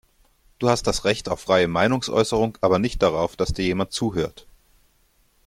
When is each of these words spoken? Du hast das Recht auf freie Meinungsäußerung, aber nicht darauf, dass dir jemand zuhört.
Du 0.57 0.67
hast 0.67 0.87
das 0.87 1.05
Recht 1.05 1.29
auf 1.29 1.41
freie 1.41 1.67
Meinungsäußerung, 1.67 2.57
aber 2.61 2.79
nicht 2.79 3.03
darauf, 3.03 3.35
dass 3.35 3.53
dir 3.53 3.65
jemand 3.65 3.91
zuhört. 3.91 4.47